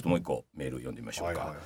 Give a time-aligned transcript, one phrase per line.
[0.00, 1.64] ちょっともう一個メール読んでみましょうか、はいはいはい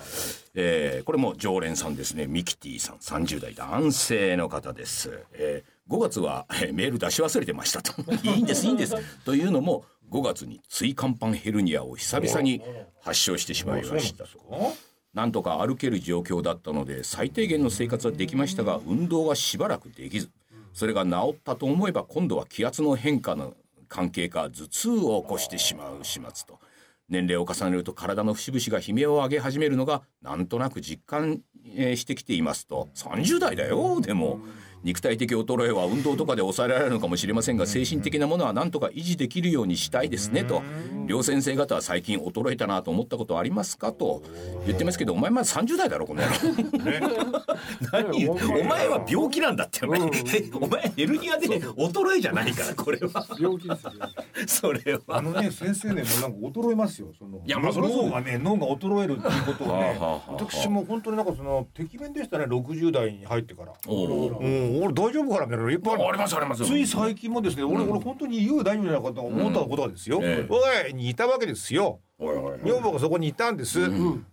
[0.56, 2.26] えーこれも常連さんですね。
[2.26, 2.96] ミキティさん。
[2.96, 7.92] 30代男性の方です、えー5月は、えーメール出し忘れてましたと。
[8.26, 8.96] いいんですいいんです。
[9.24, 12.60] というのも5月に椎間板ヘルニアを久々に
[13.02, 14.74] 発症してしまいましたと。
[15.12, 20.28] なんとか歩ける状況だったので最低限の生活はできましたが運動がしばらくできず
[20.72, 23.54] それが治ったと思えば今度は気圧の変化の
[23.88, 26.58] 関係か頭痛を起こしてしまう始末と
[27.08, 32.88] 年齢を重ねると体の節々が悲鳴を上げ始めるのがなんとなく実感してきていますと。
[32.94, 34.40] 30代だよでも。
[34.84, 40.62] 肉体的衰えは運動とかで抑えられるのかもしれませんが精神的なものはなんとか維持できるようにしたいですねと。
[41.06, 44.22] 両先生方は最近衰えたなと思ったことはありますかと
[44.66, 46.34] 言ってますけどお前まだ30代だろこの野郎。
[47.92, 48.34] 何お
[48.64, 50.00] 前は病気なんだってお前。
[50.00, 53.26] お前ヘルニアで衰えじゃないからこれは。
[53.40, 53.92] 病気ですよ。
[54.46, 55.00] それは。
[55.08, 57.08] あのね先生ねもうなんか衰えますよ。
[57.18, 58.06] そのいやまあそれはそう。
[58.06, 59.98] 脳がね脳が衰えるっていうことをね
[60.28, 63.72] 私も本当になんかそのてきめんでしたね60代に入ってから
[64.82, 66.64] 俺大丈夫かなみたいっぱいありますあります。
[66.64, 70.20] つい最近もですね俺俺本当にいよいよ大丈夫じゃないかと思ったことがですよ。
[70.22, 70.52] ええ。
[70.52, 72.00] 我にいたわけですよ。
[72.18, 73.78] 女房がそこにいたんです。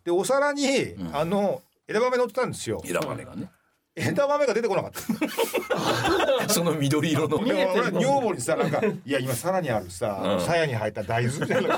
[0.03, 0.66] でお皿に
[1.14, 2.81] あの枝豆乗ってたんですよ。
[2.86, 3.50] 枝豆がね。
[3.94, 6.48] 枝豆が出てこなかった。
[6.50, 7.38] その緑色の。
[7.38, 10.45] 俺俺女房にさなんか「いや今さらにあるさうん。
[10.45, 11.78] 鞘に入った大豆」みたいな。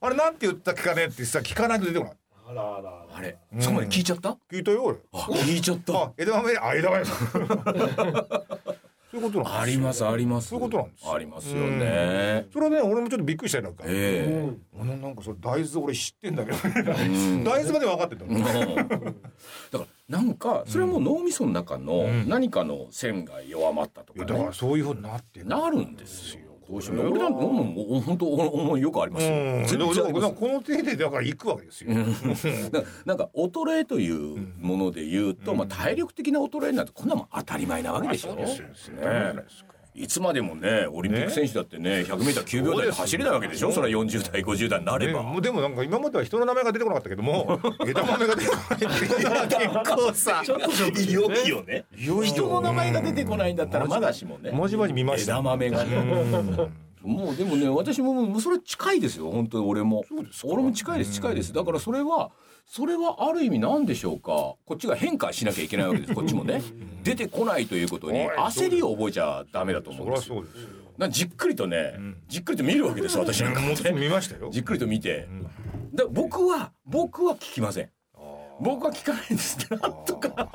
[0.00, 2.14] あれなんて言ったかねってさ聞かないと出てこない
[2.48, 3.16] あらあらあら。
[3.16, 4.36] あれそこまで聞いちゃった？
[4.50, 4.84] 聞いたよ。
[4.84, 5.92] 俺あ聞いちゃった。
[5.94, 7.14] あ枝豆あ枝豆そ
[9.18, 10.48] ういうことなんですよありますあります。
[10.48, 11.12] そういうことなんですよ。
[11.14, 12.46] ありますよね。
[12.52, 13.84] それはね俺もちょっとびっくりしたよなんか。
[13.86, 16.58] え俺なんかそれ大豆俺知ってんだけど。
[16.92, 17.44] ん。
[17.44, 18.34] 大豆まで分かってたえ
[19.72, 22.28] だからなんかそれはもう脳みその中のん。
[22.28, 31.90] 何かの線が弱まったとかいやだからねそういうふうになってなるんですよどうしても俺なんてもう本当思いよくあります全然この程度でだから行くわけですよ。
[32.70, 38.96] だなんか衰えというもので言うと、まあ、体力的な衰えなんてこんなもん当たり前なわけでしょ、そうですよ。
[38.96, 39.34] ね
[39.96, 43.72] いつまでもねオリンピック選手だってね 100m9 秒台で走れないわけでしょ？
[43.72, 49.72] それは40代50代になれば、ねでもなんか今までは人の名前が出てこなかったけども 枝豆が出てこないっていう。
[49.72, 51.84] のは結構さいよいよね。
[51.96, 54.50] 人の名前が出てこないんだったらまだしもね。
[54.52, 59.30] まじまじ見ました枝豆がねもうでもね私ももうそれ近いですよ。
[59.30, 60.04] 本当に俺も。
[60.44, 61.52] 俺も近いです近いです。
[61.52, 62.32] だからそれは
[62.66, 64.56] それはある意味なんでしょうか。
[64.66, 66.12] こっちが変化しなきゃいけないわけです。
[66.14, 66.62] こっちもね。
[67.04, 70.44] 出てこないということに焦りを覚えちゃダメだと思うんですよ。
[70.98, 71.94] なじっくりとね、
[72.26, 74.48] じっくりと見るわけです私なんかももうちょっと見ましたよ。
[74.50, 75.28] じっくりと見て、
[75.94, 77.90] だ僕は僕は聞きません
[78.60, 79.58] 僕は聞かないんです。
[79.70, 80.48] なんとか。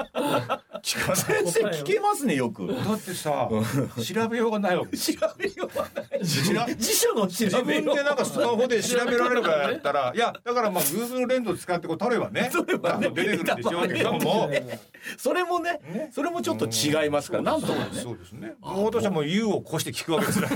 [0.81, 2.67] 聞か先生聞けますねよく。
[2.67, 4.97] だってさ調べようがないわけ。
[4.97, 6.25] 調べようがない。
[6.25, 10.17] 調辞書の調自べよう分でなんかスマホで調べられるからやったらい。
[10.17, 13.09] やだからまあ Google レンズを使ってこう取ればね取ればね。
[13.09, 14.49] 出てくるんでしょうけども。
[15.17, 16.09] それもねね。
[16.13, 17.87] それもちょっと違いますからなんともね。
[17.93, 18.55] そうですね。
[18.61, 20.47] もう私はもう U を越して聞くわけですね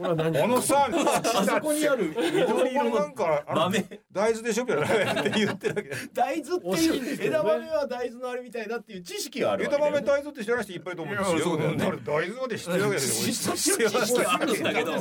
[0.00, 0.42] これは何？
[0.42, 2.14] あのさあそこにある。
[2.16, 4.64] 緑色のなんか豆大豆でしょ？
[4.64, 5.90] みたいなって言ってるわけ。
[6.14, 11.36] 大豆っていう枝豆は大豆のあれみたいだっていう知識はある枝豆大豆って知らない人いっぱいいると思うんですよ。
[11.36, 11.84] いやそうだよね。
[11.84, 14.92] から大豆まで知ってるわけですよ知ってる知識はあるんだけど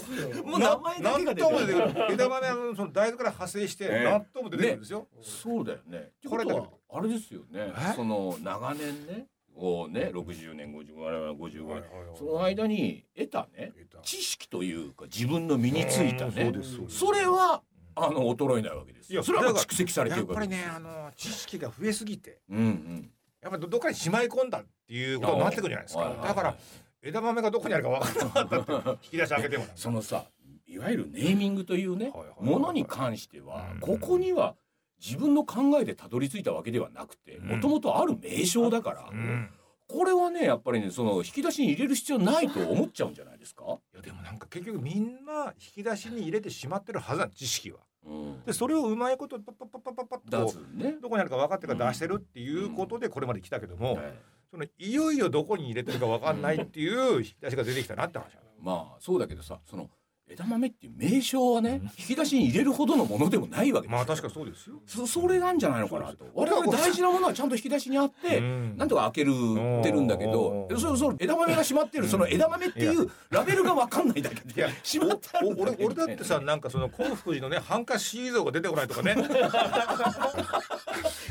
[0.44, 1.92] もう名前だけが出てる。
[1.94, 2.14] くる。
[2.14, 4.04] 枝豆はその大豆から派生してええ。
[4.04, 5.08] 納豆も出てくるんですよ。
[5.22, 6.10] そうだよね。
[6.28, 7.72] これだことはあれですよね。
[7.76, 7.94] え？
[7.96, 12.08] その長年ね、をね、60年、55年、55はいはいはい。
[12.12, 13.74] 年、その間に得たね
[14.04, 16.54] 知識というか自分の身についたうんね
[16.88, 17.62] それは
[17.96, 19.12] あの衰えないわけです。
[19.12, 19.24] いやよ。
[19.24, 20.48] それは蓄積されてやっぱり。
[20.48, 23.12] ねあの知識が増えすぎてうんうん。
[23.42, 26.02] やっぱりどっかにしまい込んだっていうことになってくるじゃないですか。
[26.02, 26.28] はいはいはい。
[26.30, 26.56] だから
[27.02, 30.26] 枝豆がどこにあるか分からなかったって引き出し開けてもそのさ、
[30.68, 32.60] いわゆるネーミングというねはいはいはい、はい。
[32.60, 34.56] ものに関してはうん、ここには
[35.04, 39.10] 自分の考えでたどり着いたわけではなくて、うんもともとある名称だから。
[39.12, 39.50] うん
[39.92, 43.64] これはねやっぱりねその引き出しに入れる必要ないと思っちゃうんじゃないですか？
[43.92, 48.44] いやでもなんか結局みんな引き出しに入れてしまってるはずなん知識はうん。
[48.46, 50.96] でそれをうまいことパッパッパッパッパッパッだとつね。
[51.02, 54.14] どこにあるか分かってから出してるっていうことでこれまで来たけども、はい
[54.52, 58.26] そのいよいよどこに入れてるか分かんないっていう引き出しが出てきたなって話
[58.60, 59.90] まあそうだけどさその
[60.30, 63.98] 枝豆っていう名称はね引き出しに入れるほどのものでもないわけですよ。
[63.98, 64.76] まあ確かそうですよ。
[64.86, 66.26] そそれなんじゃないのかなと。
[66.34, 68.38] 我々大事なものはちゃんと引き出しにあって。
[68.38, 69.32] うんなんとか開ける
[69.80, 79.16] ってるんだけどうんそその枝豆が閉まってるその枝豆っていうラベルが分かんないだけでいや閉まってあるお俺俺だってさなんかその幸福寺のねハンカチ像が出てこないとかね。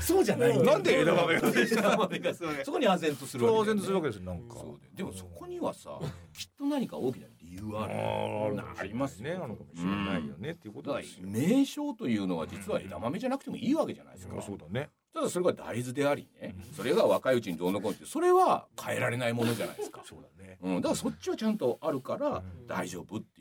[0.00, 2.34] そうじゃないなんで枝豆が枝豆が
[2.64, 4.56] そこに唖然とするわけ然とするわけですよなんか。
[4.94, 5.90] でもそこにはさ
[6.36, 11.26] きっと何か大きな理言わあれーありますねあるかもしれないよねっていうことですよ。
[11.26, 14.40] 名称というのは実は枝豆じゃなくてもいいわけじゃないですか。
[14.42, 14.90] そうだね。
[15.12, 20.02] ただそれが大豆でありね、それが若いうちにどうのこうのってそれは変えられないものじゃないですか。
[20.04, 20.58] そうだね。
[20.62, 23.37] うん、だからそっちはちゃんとあるからん大丈夫って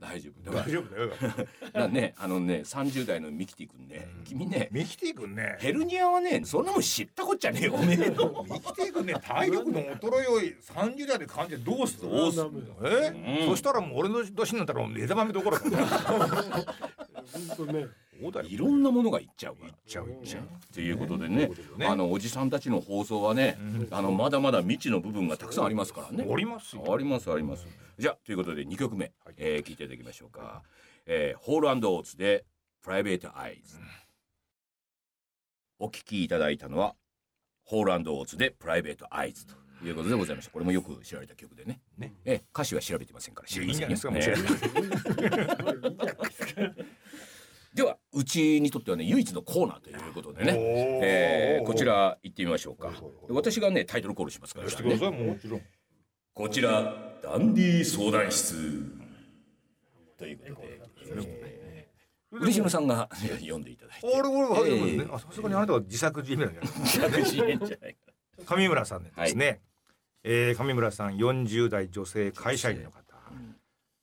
[0.00, 1.10] 大丈夫大丈夫だよ。
[1.72, 5.56] ら だねあのね30代のミキティ君ね、うん君ねミキティ君ね。
[5.58, 8.44] ヘルニアはねそんなもん知ったこっちゃねえよおめえの。
[8.48, 12.50] ミキティ君ね体力の衰えを30代で感じてどうするどうする
[12.84, 15.76] え、うんそしたらもう俺の年になったらもう枝豆どころかね
[17.56, 17.86] 本当ね。
[18.48, 19.68] いろんなものがいっちゃうから。
[19.68, 21.50] いっちゃういっちゃうということでね
[21.82, 26.26] あのおじさんたちの放送はね、うんあのまだまだ未知の部分がたくさんありますからね。
[26.30, 27.66] ありますよありますあります。
[27.98, 30.62] じゃあということで2曲目、はいえー聞いていただきましょうか。
[31.06, 32.44] えー、ホールオーツで
[32.82, 33.78] プライベートアイズ。
[35.78, 36.94] お聞きいただいたのは
[37.64, 39.54] ホールオーツでプライベートアイズと
[39.84, 40.50] いうことでございました。
[40.52, 41.80] これもよく知られた曲でね。
[41.96, 44.32] ねえー歌詞は調べてませんから知りませんよいいんじゃないで
[46.32, 46.62] すか
[47.78, 50.52] ではうちにとってはね唯一のコーナーということでね。
[50.52, 50.58] ね
[51.00, 52.90] えーこちら行ってみましょうか。
[53.28, 54.66] 私がねタイトルコールしますから。
[54.66, 55.62] ね。
[56.34, 56.92] こちら
[57.22, 58.82] ダンディ相談室。
[60.18, 64.06] ということで、えー嬉野さんが読んでいただいて。
[64.06, 67.22] 俺俺あさすがにあなたは自作自演じゃない。
[67.22, 67.96] 自演じゃない。
[68.44, 69.60] か上村さんですね、
[70.24, 73.04] えー上村さん40代女性会社員の方、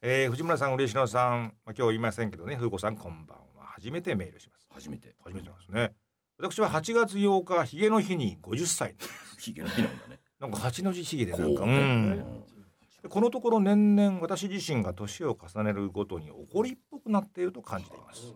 [0.02, 3.45] えー藤村さん嬉野さん、まあ、今日言いませんけどね風子さんこんばんは
[3.86, 4.68] 初めてメールします。
[4.72, 5.16] 初めて。
[5.24, 5.94] 初めてなんですね。
[6.40, 8.96] 私は8月8日ヒゲの日に50歳
[9.38, 10.20] ヒゲの日なんだね。
[10.40, 11.68] なんか八の字ヒゲでなんか、う
[13.04, 18.34] ここのところ年々私自身が年を重ねるごとに怒りっぽくなっていると感じています。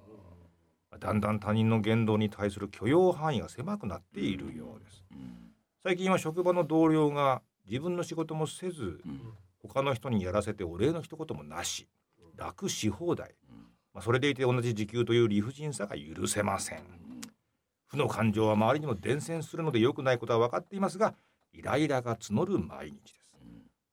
[0.99, 5.03] だんだん他人の言動に対する許容範囲が狭くなっているようです。
[5.11, 5.51] うん。
[5.81, 9.33] 最近は職場の同僚が自分の仕事もせずうん。
[9.61, 11.89] 他の人にやらせてお礼の一言もなし。
[12.37, 13.48] 楽し放題、うん
[13.93, 16.83] まあ、それでいて同じ時給という理不尽さが許せません。
[17.87, 21.15] 負の感情は周りにも伝染するので良くないことは分かっていますが
[21.53, 23.31] イライラが募る毎日です。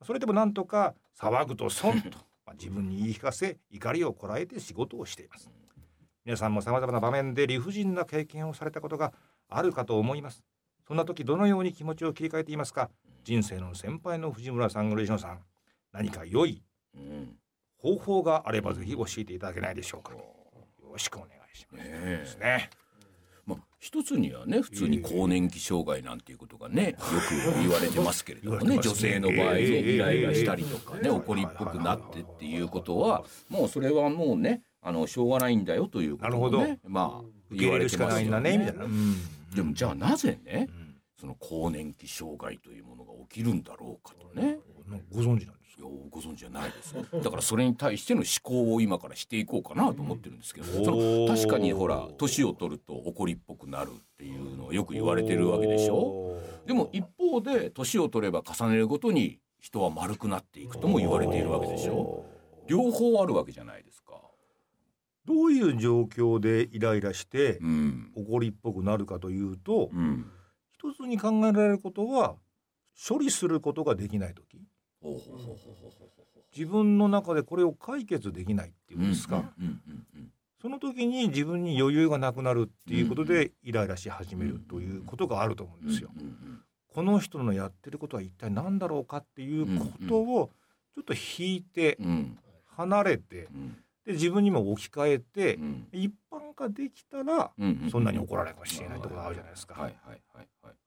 [0.05, 5.51] それでもなんとか騒ぐと損とまあ自分に言い聞かせ怒りをこらえて仕事をしています。
[6.25, 9.13] 皆さんも様々な場面で理不尽な経験をされたことが
[9.49, 10.45] あるかと思います。
[10.87, 12.91] そんな時どのように気持ちを切り替えていますか
[13.25, 15.41] 人生の先輩の藤村さん嬉野さん
[15.93, 16.63] 何か良い
[16.95, 17.37] うん
[17.87, 20.12] 方法があればぜひ教えていただけないでしょうか。
[20.12, 20.19] よ
[20.93, 21.85] ろしくお願いします。
[21.85, 22.17] ねえ。
[22.19, 22.71] ですね
[23.47, 39.15] まあ一つにはね普通に更年期障害なんていうことがねよく言われてますけれどもね 女性の場合ねええイライラしたりとかええね怒りっぽくなってっていうことはもうそれはもうねあのしょうがないんだよということをなるねまあ受け入れるしかないんだねみたいな、うん。
[39.55, 40.87] でもじゃあなぜねうん。
[41.21, 44.59] その更年期障害というものが起きるんだろうかとね。
[45.12, 55.96] ご存知なんですいやご存知じゃないです だからそれに対しての思考を今からしていこうかなと思ってるんですけど、うんその確かにほら年を取ると怒りっぽくなるっていうのはよく言われてるわけでしょ？
[55.96, 62.25] ょでも一方で年を取れば重ねるごとに人は丸くなっていくとも言われているわけでしょ？
[62.67, 64.20] 両方あるわけじゃないですか。
[65.26, 68.12] どういう状況でイライラしてうん。
[68.14, 70.25] 怒りっぽくなるかというと、うん。
[70.73, 72.37] 一つに考えられることは
[73.08, 74.58] 処理することができない時
[76.56, 79.44] 自分の中でこれを解決できないっていうんですか、
[80.61, 86.11] その時に自分に余裕がなくなるっていうことでイライラし始めるということがあると思うんですよ。
[86.95, 90.50] この人のやってることは一体何だろうかっていうことを
[90.95, 91.99] ちょっと引いて
[92.64, 93.76] 離れてうん。
[94.07, 95.88] で自分にも置き換えてうん。
[95.92, 97.50] 一般化できたら
[97.90, 99.90] そんなに怒られないかもしれないところがあるじゃないですか。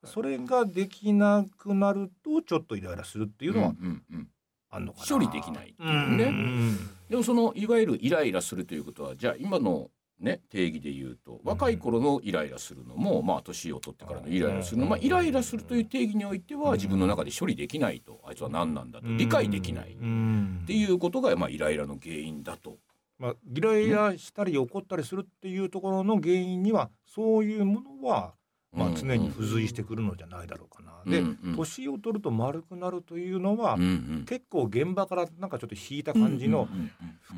[0.10, 4.28] それができなくなるとちょっとイライラするっていうのはうんうんうん。
[4.72, 5.06] あんのかな。
[5.08, 6.24] 処理できないっていううんね。
[6.26, 6.78] うん。
[7.10, 9.90] でもそのいわゆるイライラするということはじゃあ今の
[10.20, 18.20] ね定義で言うと若い頃のイライラするのも、まあ年を取ってからのイライラするの、まあイライラするという定義においては自分の中で処理できないと。
[18.28, 19.08] あいつは何なんだと。
[19.08, 19.94] 理解できない。
[19.94, 20.64] っうん。
[20.68, 22.78] ていうことがまあイライラの原因だと。
[23.18, 28.34] まあ、イライラしたり怒ったりするっていうところの原因にはそういうものは、
[28.72, 31.04] まあ、常に付随してくるのじゃないだろうかな。
[31.06, 31.24] で
[31.56, 33.78] 年を取ると丸くなるというのは、
[34.26, 36.68] 結構現場からなんかちょっと引いた感じの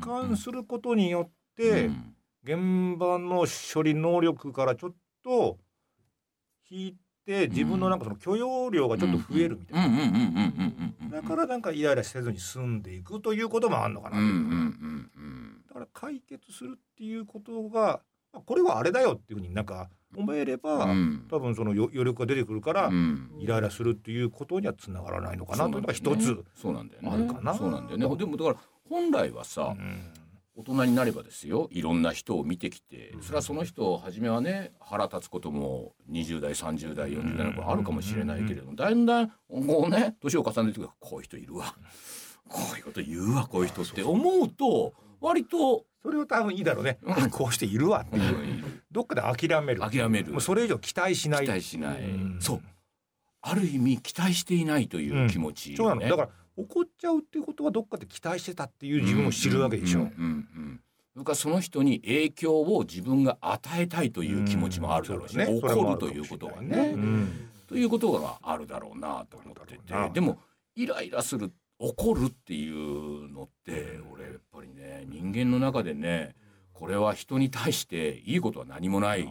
[0.00, 2.14] 瞰することによって、うん。
[2.44, 5.58] 現場の処理能力からちょっと
[6.68, 11.22] 引いて自分のなんかその許容量がちょっと増えるみたいな。
[11.22, 14.16] だからなんかイライラせずに済んでいくということもあるのかな。
[15.68, 18.00] だから解決するっていうことが
[18.32, 21.26] まあこれはあれだよっていうふうになんか思えれば、うん。
[21.30, 23.30] 多分そのよ余力が出てくるから、うん。
[23.38, 25.70] イライラするっていうことにはつながらないのかなと。
[25.70, 26.44] いうのが一つ。
[26.54, 27.10] そうなんだよね。
[27.12, 27.54] あるかな。
[27.54, 28.16] そうなんだよね。
[28.16, 28.56] でもだから
[28.88, 30.12] 本来はさ、うん。
[30.54, 31.68] 大人になればですよ。
[31.72, 40.90] いろんな人を見てきてそれはその人初めはね腹立つことも20代30代40代の頃あるかもしれないけれどもだんだんこうね年を重ねてくる。
[41.00, 41.74] こういう人いるわ。
[42.48, 44.92] こういうこと言うわこういう人って思うと
[45.22, 47.12] 割とそれを多分いいだろうね、うん。
[47.12, 48.00] あこうしているわ。
[48.00, 49.80] っていう、どっかで諦める。
[49.80, 50.32] 諦める。
[50.32, 51.44] もうそれ以上期待しない。
[51.44, 52.02] 期待しない。
[52.02, 52.36] うん。
[52.40, 52.62] そう。
[53.40, 56.00] ある意味期待していないという気持ちそうなの。
[56.02, 60.06] だから怒っちゃうっていうことはどっかで期待してたっていう自分を知るわけでしょ、うん。
[60.06, 60.12] うん。
[60.12, 60.16] うん。
[60.16, 60.80] うん。
[61.12, 67.48] それからその人に影響を自分が与えたいという気持ちもあるだろうし、ね怒るということはね、うん。
[67.68, 70.38] ということがあるだろうなと思っててでも
[70.74, 71.52] イライラする
[71.82, 76.36] 怒るっていうのって俺やっぱりね人間の中でね
[76.72, 79.24] これは人に対していいことは何もない、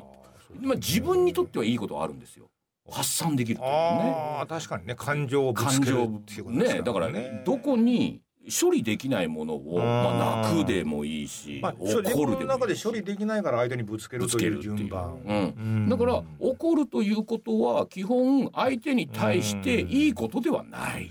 [0.60, 2.50] まあ、自分にとってはいいことはあるんですよ。
[2.90, 3.74] 発散できるというね。
[3.74, 4.96] ああ確かにね。
[4.96, 6.82] 感情をぶつけるっていうことですね。
[6.82, 7.10] だから
[7.46, 15.66] どこに処理できないものを、まあ、泣くでもいいし、まあ、怒るでもいいの中で処理できないから相手にぶつけるという順番ぶつけるっていう。
[15.66, 15.90] うん。
[15.90, 21.10] だから怒るということは基本相手に対していいことではない。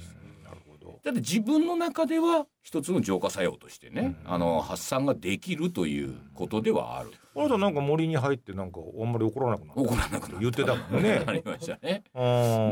[1.02, 7.10] だって自分の中では一つの浄化作用としてね、あの発散ができるということではある。
[7.34, 9.80] あなたなんか森に入ってなんかあんまり怒らなくなった。
[9.80, 11.22] 怒らなくな言ってたもんね。
[11.26, 12.02] ありましたね。
[12.14, 12.18] う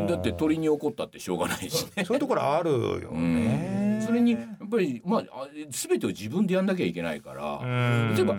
[0.05, 2.05] んだって鳥に怒ったってしょうがないしね。
[2.05, 8.15] そういうところあるよね、それにやっぱりまああ全てを自分でやんなきゃいけないから、うん。
[8.15, 8.37] 例えば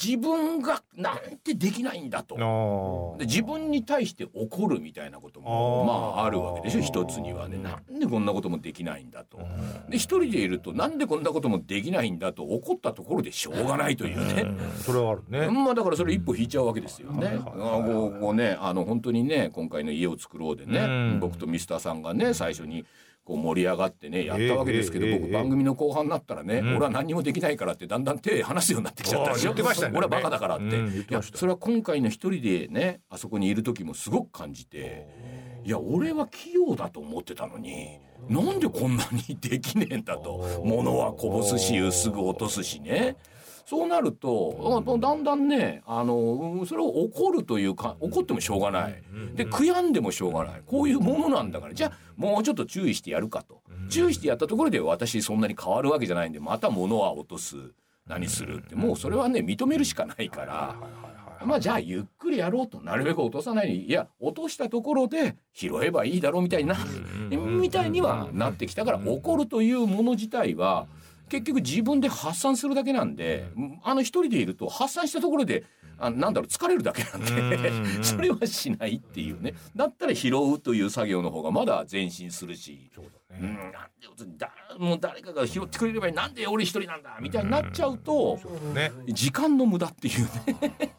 [0.00, 2.36] 自分がなんてできないんだと。
[2.36, 7.58] あで自分に対して怒るみたいなこともまああるわけでしょ一つにはね。
[7.58, 9.38] なんでこんなこともできないんだと。
[9.88, 14.46] で一人でいるとなんでこんなこともできないんだと怒ったところでしょうがないというね。
[14.76, 17.38] それはあるね、まあだからそれ一歩引いちゃうわけですよね。
[17.44, 20.86] こうねあの本当にね今回の家を作ろうでね、う
[21.16, 21.20] ん。
[21.20, 22.84] 僕とミスターさんがね最初に
[23.28, 26.68] こう盛り上がってねやったわけですけど、僕番組の後半になったらね、うん。
[26.76, 35.06] 俺は何にもできないからってだんだん手離すようになってきちゃったでし俺はバカだからって、いやそれは今回の一人でねあそこにいる時もすごく感じて
[35.62, 37.98] いや俺は器用だと思ってたのに
[38.30, 40.62] なんでこんなにできねえんだと。
[40.64, 43.16] 物はこぼすしすぐ落とすしね。
[43.68, 49.02] そうなると、あだんだんね、あの、うんそれを怒るというか、怒ってもしょうがない。
[49.34, 50.62] で、悔やんでもしょうがない。
[50.64, 53.60] こういうものなんだから、じゃあ、もうちょっと注意してやるかと。
[53.90, 57.56] 注意してやったところで私そんなに変わるわけじゃないんで、また物は落とす。
[58.06, 58.60] 何する？
[58.60, 60.76] って、もうそれはね、認めるしかないから。
[61.44, 62.80] まあじゃあゆっくりやろうと。
[62.80, 63.84] なるべく落とさないに。
[63.84, 66.74] いや落としたところで拾えばいいだろうみたいな。
[67.30, 70.86] みたいにはなってきたから怒るというもの自体は
[71.28, 73.48] 結局自分で発散するだけなんで
[73.84, 75.64] あの一人でいると発散したところで
[75.98, 78.02] あなんだろう疲れるだけなんでうん。
[78.04, 79.54] それはしないっていうね。
[79.74, 82.90] だったら拾うという作業の方がまだ前進するし。
[83.30, 86.14] うん、なんでだもう誰かが拾ってくれればいい。
[86.14, 88.38] なんで俺一人なんだみたいになっちゃうと
[88.74, 88.92] ね。
[89.08, 90.58] 時間の無駄っていうね。
[90.60, 90.94] だか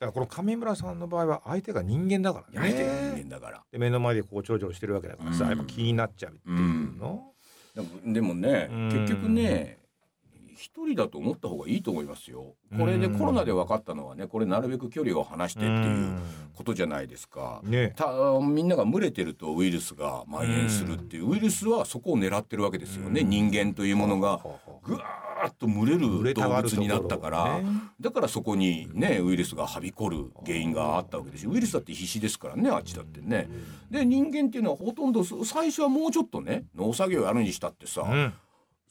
[0.00, 2.70] ら この上村さんの場合は相手が人間だからね。
[2.70, 3.64] 相手が人間だから。
[3.72, 5.50] で目の前でこうちょろちょろしてるわけだからさ、うん。
[5.50, 7.33] やっぱ気になっちゃうっていうの、
[7.74, 8.88] でもねうん。
[8.90, 9.78] 結局ね
[10.56, 12.54] 一人だと思った方がいいと思いますよ。
[12.76, 16.18] これでうんコロナで分かったのはねこれなるべく距離を離してっていう
[16.54, 17.60] ことじゃないですか。
[17.64, 17.94] ね。
[17.96, 18.06] た
[18.40, 23.22] みんなが群れてるとウイルスが蔓延するっていうウイルスはそこを狙ってるわけですよね。
[23.22, 24.40] 人間というものが
[24.82, 27.66] ぐわーっと群れる動物になったからね。
[28.00, 31.50] だからそこにねウイルスがはびこる原因があったわけですよ。
[31.50, 33.48] ウイルスだって必死ですからねあっちだってね。
[33.90, 38.32] で人間っていうのはほとんどそ最初はもうちょっとね農作業やるにしたってさ、うん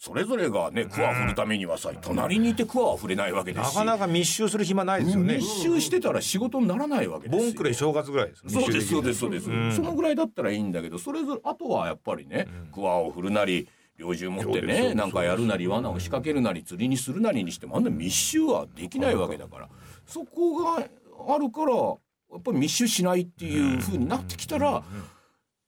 [0.06, 3.74] それぞれがね桑を振るためにはさ隣にいて桑は振れないわけですし。
[3.76, 5.38] なかなか密集する暇ないですよね。
[5.38, 7.46] 密集してたら仕事にならないわけですよ。
[7.46, 9.72] ボンクレ正月ぐらいですそうですそうですそうでです、うん。
[9.72, 19.70] そのぐらいだったらいいんだけどそれぞれあとはやっぱりね桑を振るなり猟銃持ってねなんかやるなり罠を仕掛けるなり釣りにするなりにしてもあんな密集はできないわけだから。
[20.06, 20.86] そこが
[21.30, 21.94] あるからや
[22.40, 24.84] っぱり密集しないっていう風になってきたら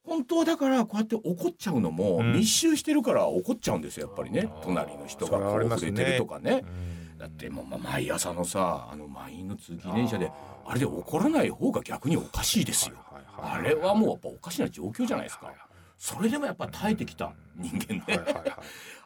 [0.05, 2.33] 本当はだからこうやって怒っちゃうのもうん。
[2.33, 4.49] 密集してるから怒っちゃうんですよやっぱりね。
[4.63, 6.63] 隣の人がこ触れてるとかね。
[6.63, 7.17] うん。
[7.17, 10.31] だってもうま毎朝のさあの満員の通勤電車で
[10.65, 12.95] あれで怒らない方が逆におかしいですよ。
[13.37, 15.51] あれはもうやっぱおかしな状況じゃないですか。
[15.97, 18.19] それでもやっぱ耐えてきた人間ね。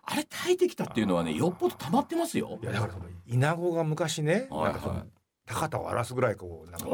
[0.04, 2.58] あれ耐えてきたっていうのはねよっぽど溜まってますよ。
[2.62, 2.66] い。
[2.66, 5.20] やだからそのイナゴが昔ね、はい
[5.52, 6.88] 高田を荒らすぐらいこうなんか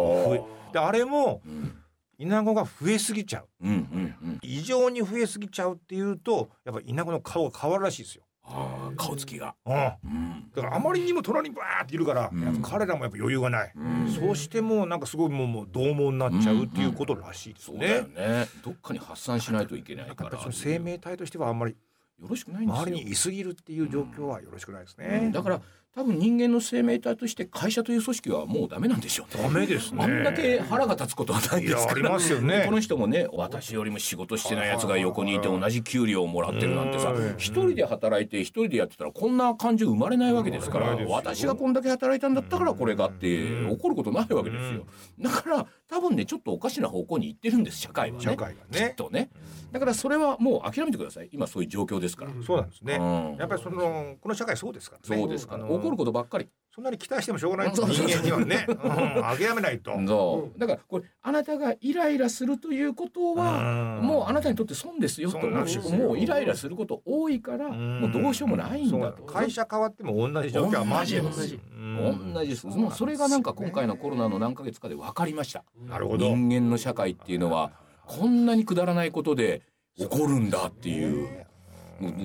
[0.72, 1.76] であれもうん
[2.18, 4.40] イナゴが増えすぎちゃううんうんうん。
[4.42, 9.56] 異常に増えすぎちゃうっていうとやっぱイナゴの顔が変わるらしいですよああ顔つきが。
[9.66, 17.88] うんうんだからあまりにも隣にバーっているから、うん彼らもやっぱ余裕がない、うんそうしてもうなんかすごいもうもう獰猛になっちゃうっていうことらしいですそうね。
[17.88, 18.46] だよね。
[18.64, 20.40] どっかに発散しないといけないから。
[20.52, 21.76] 生命体としてはあんまり
[22.22, 22.82] よろしくないんですよ。
[22.84, 25.32] 周りにいすぎるっていう状況はよろしくないですうねん。
[25.34, 25.62] だから
[25.96, 29.44] 多分人間の生命体として会社という組織はもうダメなんでしょうね。
[29.44, 30.04] ダメですね。
[30.04, 31.92] あんだけ腹が立つことはないですから。
[31.92, 32.64] ありますよね。
[32.66, 43.70] この人もね私よりも仕事してないやつが横にいて同じ給料をもらってるなんてさうん一人で働いて一人でやってたらこんな感情生まれないわけですから私がこんだけ働いたんだったからこれがってうん。
[43.72, 44.86] 怒ることないわけですよ。
[45.20, 48.24] だから多分ねちょっとおかしな方向に行ってるんです社会はね。
[48.24, 48.90] 社会がね。
[48.90, 49.30] きっとね。
[49.72, 51.30] だからそれはもう諦めてください。
[51.32, 52.96] 今そういう状況ですから、そうなんですね。
[52.96, 53.04] う
[53.36, 53.36] ん。
[53.38, 55.22] やっぱりそのこの社会そうですからね。
[55.22, 55.66] そうですから。
[55.66, 56.50] あの怒ることばっかり。
[56.74, 58.78] そんなに期待してもしょうがない人間にはね、 うん。
[58.78, 59.94] 諦めないと。
[60.06, 60.60] そう。
[60.60, 64.06] だからこれあなたがイライラするということはうん。
[64.06, 69.24] もうあなたにとって損ですよともうイライラすること多いからもうどうしようもないんだと。
[69.24, 72.68] 会社変わっても同じ状況はマ同じ同じです。
[72.68, 75.64] もうそれがなんか今回のコロナの何ヶ月かで分かりました。
[75.88, 76.26] なるほど。
[76.36, 77.72] 人間の社会っていうのは
[78.06, 79.62] こんなにくだらないことで
[79.98, 81.46] 起こるんだっていう。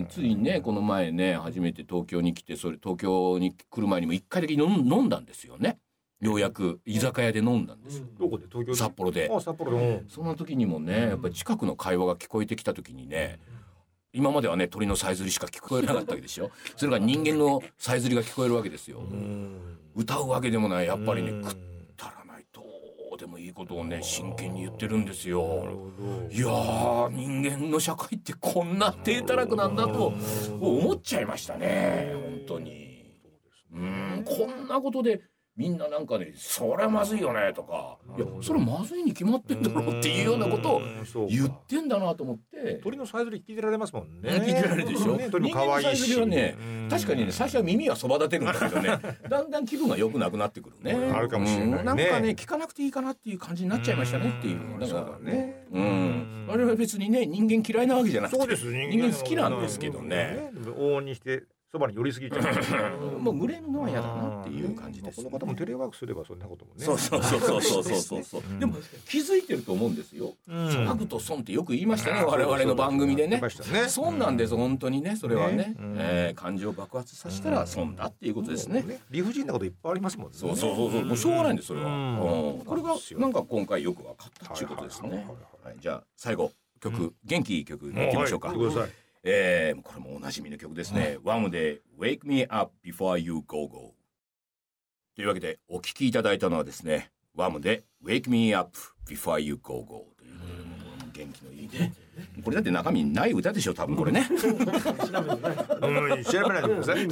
[0.08, 5.78] ついねこの前ね初めて東京に来てそれ東京に来る前にも一回だけ飲んだんですよね。
[6.20, 8.06] ようやく居酒屋で飲んだんですよ。
[8.18, 8.44] どこで？
[8.50, 8.78] 東京で？
[8.78, 9.30] 札幌で。
[9.32, 10.02] あ札幌で。
[10.08, 13.38] その時にもねやっぱり近くの会話が聞こえてきた時にね
[14.12, 18.98] 今まではね鳥のさえずりしか聞こえなかったわけでしょそれが人間のさえずりが聞こえるわけですよ。
[18.98, 19.78] うん。
[19.94, 20.86] 歌うわけでもない。
[20.86, 21.42] やっぱりねうん。
[21.44, 21.56] 食
[23.50, 25.66] いいことをね真剣に言ってるんですよ。
[26.30, 30.12] いやー人間の社会ってこんな低たらくなんだと
[30.60, 32.12] 思っちゃいましたね。
[32.14, 33.18] 本当に。
[33.72, 35.22] うんこんなことで
[35.56, 37.98] みんななんかねそりゃまずいよねとか。
[38.16, 42.80] いやそれまずいに決まってんだろうっていうようなことを言ってんだなと思って。
[42.84, 44.30] 鳥のさえずり聞いてられますもんね。
[44.30, 45.16] 聞いてられるでしょ。
[45.16, 46.12] ね鳥も可愛いし。
[46.12, 48.98] 人間のさえずりはねうん確かにね最初は耳はそば立てるんだけどね。
[49.28, 51.76] だんだん気分が良くなくなってくるねあるかもしれないね。
[51.78, 51.84] うん。
[51.84, 55.66] なんかね聞かなくていいかなっていう感じになっちゃいましたねっていうだからね。
[55.72, 56.46] うん。
[56.48, 60.50] 我々別にね人間嫌いなわけじゃなくてそうです人間好きなんですけどね。
[60.54, 63.18] 往々にしてそばに寄りすぎちゃう。
[63.20, 66.84] もう群れるのは嫌だなっていう感じです、この方もテレワークすればそんなこともね。
[66.84, 68.40] そうそうそうそうそうそうそう。
[68.40, 68.58] うん。
[68.58, 68.74] でも
[69.08, 70.34] 気づいてると思うんですよ。
[70.48, 71.06] うん。
[71.06, 73.30] と損ってよく言いましたね我々の番組でね。
[73.30, 73.88] 言いましたね。
[73.88, 75.56] 損なんです本当にねそれはね。
[75.56, 75.76] ね。
[75.78, 75.96] うん。
[75.98, 78.84] えー感情を爆発させたら損だっていうことですね。
[79.10, 80.36] 理不尽なこといっぱいありますもんね。
[80.36, 81.04] そうそうそうそう。
[81.04, 81.86] もうしょうがないんですそれは。
[81.86, 82.54] うん。
[82.56, 82.64] うん。
[82.64, 85.26] これがなんか今回よく分かったっていうことですね。
[85.62, 88.48] はいじゃあ最後曲元気いい曲いきましょうか。
[88.48, 88.58] はい。
[88.58, 91.18] 言ってくださいえーこれもおなじみの曲ですね。
[91.22, 93.94] ワムで Wake Me Up Before You Go Go。
[95.14, 101.92] というわけでお聴きいただいたのはですね、ワムで Wake Me Up Before You Go Go ということで、もう元気のいいね。
[102.42, 104.26] これだって中身ない歌でしょ、多分これね。
[104.30, 104.40] うん
[106.24, 107.08] 調べないでください。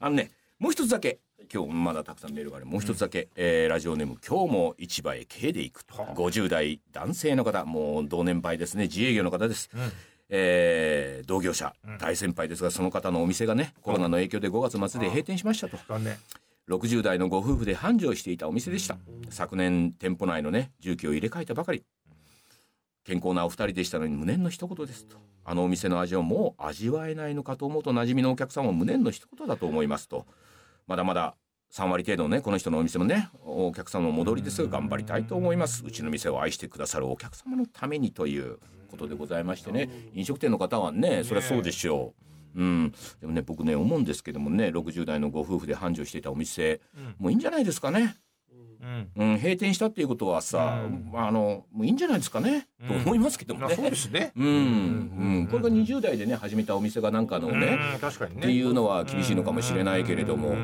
[0.00, 1.18] あのね、もう一つだけ。
[1.52, 9.68] 今日まだたくさんメールがあるもう一つだけ、えーラジオネーム今日も市場へ軽で行くと50代男性の方もう同年配ですね自営業の方です、
[10.36, 15.78] えー同業者大先輩ですがその方のお店がねコロナの影響で5月末で閉店しましたと。
[15.88, 16.16] 残念。
[16.68, 18.96] 60代のご夫婦で繁盛していたお店でした。
[19.30, 21.84] 昨年店舗内のね重機を入れ替えたばかり。
[23.04, 25.16] 健康なお二人でしたのに無念の一言ですと。
[25.44, 30.26] あのお店の味をもう味わえないのかと思うと馴染みのお客さんも無念の一言だと思いますと。
[30.86, 31.36] まだまだ
[31.72, 35.84] 3割程度のねこの人のお店もねお客様の戻りですが頑張りたいと思います。
[35.86, 38.58] うちの店を愛してくださるお客様のためにという
[38.94, 39.90] ことでございましてね。
[40.14, 42.14] 飲食店の方はねそれはそうでしょ
[42.56, 42.62] う。
[42.62, 46.80] うん、でもね僕ね思うんですけどもね60代のご夫婦で繁盛していたお店、
[47.18, 48.14] もういいんじゃないですかね、
[49.16, 49.30] うん。
[49.32, 50.82] うん、閉店したっていうことはさ、
[51.14, 53.66] あのもういいんじゃないですかね、と思いますけどもね。
[53.66, 54.32] まあそうですね。
[54.36, 54.48] うん、う
[55.40, 58.40] ん、これが20代でね始めたお店がなんかのね、うん確かにね。
[58.40, 60.56] っていうのは厳しいのかもしれないけれども、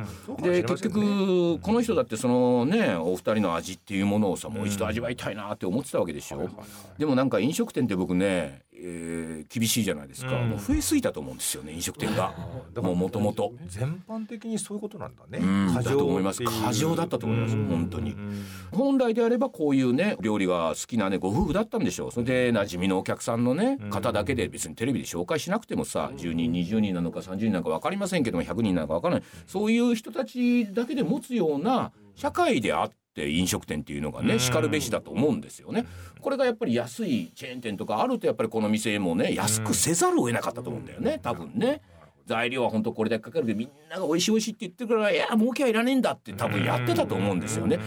[0.43, 6.51] で結局この人だってそのねお二人の味っていうものをさもう一度味わいたいなって思ってたわけでしょ、
[6.99, 10.51] でもなんか飲食店って僕ね、えー厳しいじゃないですか、うん。
[10.51, 12.35] もう増えすぎたと思うんですよね飲食店が。
[12.81, 13.53] もうもともと。
[13.67, 15.39] 全般的にそういうことなんだね。
[15.39, 16.43] うん過剰だと思います。
[16.43, 17.67] 過剰だったと思いますうん。
[17.67, 18.13] 本当に。
[18.13, 22.13] うん本来であればこういうね料理が好きなねご夫婦だったんでしょう。
[22.13, 29.25] それで馴染みのお客さんのね方だけで別にテレビで紹介しなくてもさ10人20人なのか30人なのか分かりませんけども100人なのか分からない。
[29.47, 35.85] そういう人たちだけで持つような社会であって飲食店っていうのがねしかるべしだと思うんですよね。
[36.21, 41.83] これがやっぱり安いチェーン店とかあるとやっぱりこの店もね安くせざるを得なかったと思うんだよね多分ね。
[42.27, 47.81] 材料は本当これだけかかるけどみんなが美味しい美味しいって言ってるからいや儲けはいらねえんだって多分やってたと思うんですよね。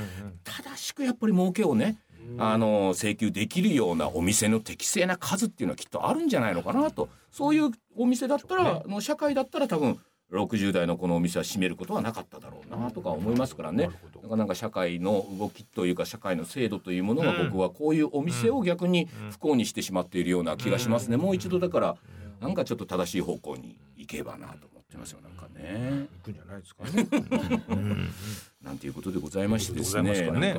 [0.43, 1.95] 正しくやっぱり儲けをね
[2.37, 7.07] あの請求できるようなお店の適正な数っていうのはきっとあるんじゃないのかなと。
[7.31, 9.99] そういうお店だったら、の社会だったら多分
[10.33, 13.89] 60代のこのお店は閉めることはなかっただろうなとか思いますからね。
[14.23, 21.17] なかなか社会の動きというか社会の制度というものが僕はこういうお店を逆に不幸にしてしまっているような気がしますね。
[21.17, 21.97] もう一度だから
[22.41, 26.07] なんかちょっと正しい方向に行けばなと思ってますよなんかね。
[26.23, 27.07] 行くんじゃないですかね。
[28.61, 30.55] なんていうことでございましてですね。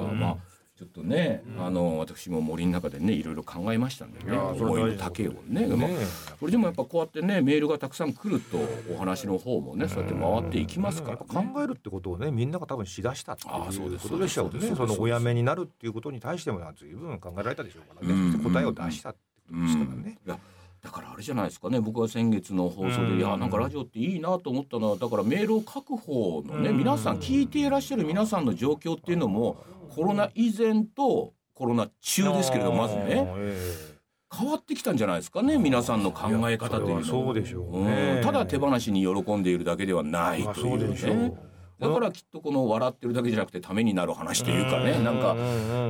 [0.77, 5.69] ということねなんあちょっとね、あの私も森の中でねいろいろ考えましたんでね思いの丈をね。
[5.69, 5.97] まあね
[6.41, 8.59] これでもやっぱこうやってねメールがたくさん来ると
[8.93, 14.75] お話の方もねそうやって回っていきますから、ね、考えるってことをねみんなが多分しだしたっていうあーそうですことでしょうね。
[14.75, 18.53] そのお辞めになるっていうことに対しても随分考えられたでしょうからね、うん。
[18.53, 20.19] 答えを出したってことですからね。
[20.27, 20.39] いや
[20.83, 21.81] だからあれじゃないですかね。
[21.81, 23.19] 僕は先月の放送で、うん。
[23.19, 26.77] いやなんかラジオっていいなと思ったのはだからメールを書く方のね、うん。
[26.77, 29.57] 皆さん聞いていらっしゃる皆さんの状況っていうのも
[29.89, 33.27] コロナ以前とコロナ中ですけれどまずね。
[33.37, 33.95] え
[34.37, 38.15] 変わってきたんじゃないですかね皆さんの考え方というのはそうでしょうね。
[38.17, 38.23] うん。
[38.23, 41.33] ただ手放しに喜んでいるだけではないというね。
[41.81, 45.35] だからきっとこの笑ってるだけじゃなくてためになる話というかねなんか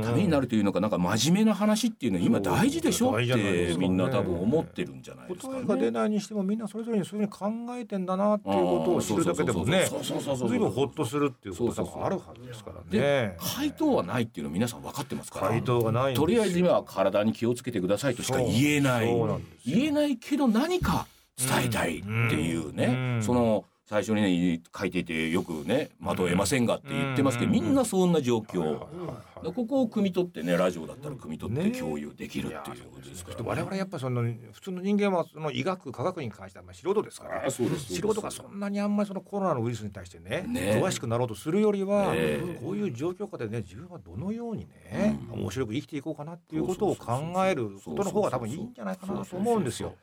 [0.02, 5.90] ためになるというのかなんか真面目な話っていうのは今大事でしょってみんな多分思ってるんじゃないですか答えが出ね。
[5.90, 13.36] ないにしてもみんなそれぞれにそういうふうに考えてんだなっていうことを知るだけでもね随分ほっとするっていうことがあるはずですからでね。
[13.38, 15.48] 回答はないっていうの皆さん分かってますから。
[15.48, 19.06] 回答がないとりあえず今は体に気をつけてくださいとしか言えない。
[19.66, 23.22] 言えないけど何か伝えたいっていうね、うん。
[23.22, 28.78] その最初にね書いていてよくね惑えませんがって言ってますけど、うんみんなそんな状況、
[29.42, 49.94] ここを汲み取ってねラジオだったら汲み取ってね共有できるっていうことですから、ね、我々やっぱその普通の人間はその医学科学に関してはまあ素人ですから素人がそんなにあんまりそのコロナのウイルスに対してねね詳しくなろうとするよりは、ねこういう状況下でね自分はどのようにね、面白く生きていこうかなっていうことを考えることの方が多分いいんじゃないかなと思うんですよ。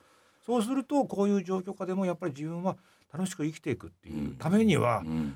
[0.46, 2.78] そうするとこういう状況下でもやっぱり自分は
[3.14, 5.36] 楽しく生きていくっていうためにはうん。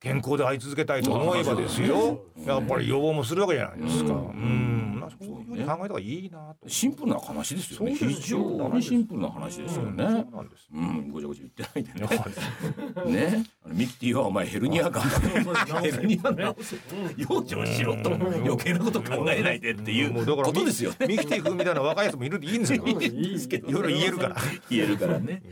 [0.00, 2.20] 健康で会い続けたいと思えばですよ。
[2.36, 2.44] うん。
[2.44, 4.12] やっぱり予防もするわけじゃないですか。
[4.12, 4.84] ううん。
[5.18, 6.68] そういうふうに考えた方がいいなと。
[6.68, 7.94] シンプルな話ですよね。
[7.94, 10.12] 非常にシンプルな話ですよね、うん。
[10.12, 10.68] そうなんです。
[10.74, 13.30] うん、ごちゃごちゃ言ってないでね。
[13.30, 16.76] ね、ミキティはお前ヘルニアがヘルニア直せ。
[17.16, 18.14] 養生しろと。
[18.14, 21.06] 余計なこと考えないでっていうことですよね。
[21.06, 22.86] ミキティ君みたいな若いやつもいるんでいいんですよ。
[22.86, 23.68] いいですけど。
[23.68, 24.36] いろいろ言えるから。
[24.68, 25.42] 言えるからね。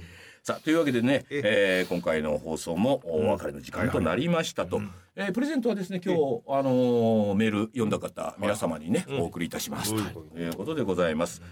[0.44, 1.86] さあというわけでね、ええ。
[1.86, 4.82] ー今回の放送もお別れの時間となりましたと、
[5.14, 9.94] えープレゼントはですね今日、あのーメール読んだ方皆様にね、お送りいたします。
[9.94, 10.04] うん。
[10.04, 11.42] ということでございます。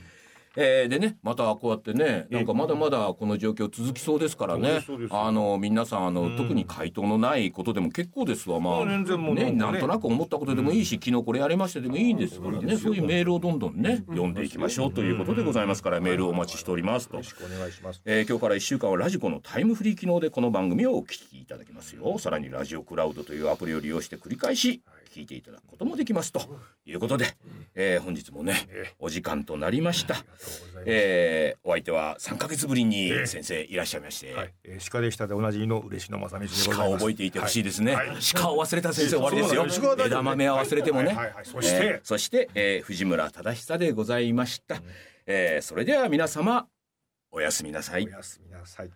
[0.56, 4.80] えーでねまたこうやってねなんかまだまだこの状況続きそうですからね。
[5.10, 8.84] あの皆さんあの、特に回答のないことでも結構ですわまあ。
[8.84, 9.52] ねなんかね。
[9.52, 12.76] なんとなく思ったことでもいいし、昨日これやりましたでもいいんですからね。
[12.76, 17.16] そういうメールをどんどんね、読んでいきましょうということでございますからメールをお待ちしておりますと。
[17.16, 17.24] よろ。
[17.24, 18.02] しくお願いします。
[18.04, 22.18] えー今日から1週間はラジコのタイムフリー機能でこの番組をお聞きいただけますよ。
[22.18, 26.40] さらにラジオクラウドというアプリを利用して繰り返し聞いていただくこともできますと
[26.86, 27.36] いうことで、
[27.74, 28.68] えー本日もね
[28.98, 30.16] お時間となりました、
[30.86, 36.70] えーお相手は3ヶ月ぶりに先生いらっしゃいまして、はい、えー鹿でしたでおなじみの嬉野正道でございます。
[36.70, 38.08] 鹿を覚えていてほしいですね、はい。
[38.08, 38.16] はい。
[38.34, 39.66] 鹿を忘れた先生終わりですよ。
[40.06, 41.86] 枝豆は忘れてもね、そして。
[41.86, 44.82] えーそして、えー藤村忠久でございました、
[45.26, 46.66] えーそれでは皆様
[47.32, 48.06] おやすみなさい。
[48.06, 48.90] おやすみなさい。